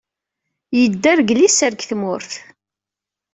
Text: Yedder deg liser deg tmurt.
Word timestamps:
Yedder 0.79 1.17
deg 1.19 1.31
liser 1.37 1.71
deg 1.73 1.81
tmurt. 1.89 2.31